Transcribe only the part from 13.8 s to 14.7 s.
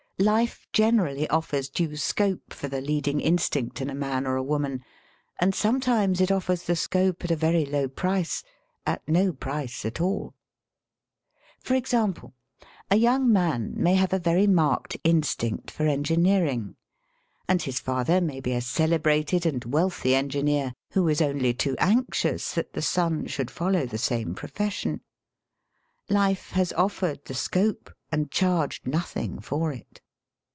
have a very 16 SELF AND SELF MANAGEMENT